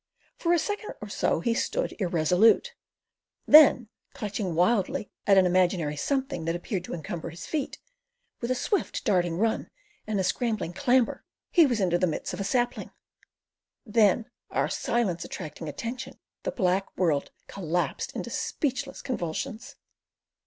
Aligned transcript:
For 0.35 0.51
a 0.51 0.57
second 0.57 0.95
or 0.99 1.09
so 1.09 1.41
he 1.41 1.53
stood 1.53 1.93
irresolute; 2.01 2.73
then, 3.45 3.87
clutching 4.15 4.55
wildly 4.55 5.11
at 5.27 5.37
an 5.37 5.45
imaginary 5.45 5.95
something 5.95 6.45
that 6.45 6.55
appeared 6.55 6.83
to 6.85 6.95
encumber 6.95 7.29
his 7.29 7.45
feet, 7.45 7.77
with 8.39 8.49
a 8.49 8.55
swift, 8.55 9.05
darting 9.05 9.37
run 9.37 9.69
and 10.07 10.19
a 10.19 10.23
scrambling 10.23 10.73
clamber, 10.73 11.23
he 11.51 11.67
was 11.67 11.79
into 11.79 11.99
the 11.99 12.07
midst 12.07 12.33
of 12.33 12.39
a 12.39 12.43
sapling; 12.43 12.89
then, 13.85 14.25
our 14.49 14.69
silence 14.69 15.23
attracting 15.23 15.69
attention, 15.69 16.17
the 16.41 16.51
black 16.51 16.97
world 16.97 17.29
collapsed 17.45 18.15
in 18.15 18.23
speechless 18.23 19.03
convulsions. 19.03 19.75